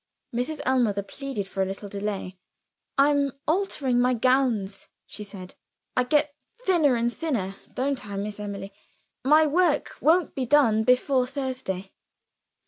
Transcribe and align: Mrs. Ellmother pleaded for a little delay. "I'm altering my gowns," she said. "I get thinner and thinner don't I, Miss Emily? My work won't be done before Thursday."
Mrs. 0.33 0.61
Ellmother 0.65 1.03
pleaded 1.03 1.47
for 1.47 1.61
a 1.61 1.65
little 1.67 1.87
delay. 1.87 2.39
"I'm 2.97 3.33
altering 3.47 3.99
my 3.99 4.15
gowns," 4.15 4.87
she 5.05 5.23
said. 5.23 5.53
"I 5.95 6.05
get 6.05 6.33
thinner 6.65 6.95
and 6.95 7.13
thinner 7.13 7.53
don't 7.75 8.03
I, 8.07 8.17
Miss 8.17 8.39
Emily? 8.39 8.73
My 9.23 9.45
work 9.45 9.95
won't 10.01 10.33
be 10.33 10.47
done 10.47 10.83
before 10.83 11.27
Thursday." 11.27 11.93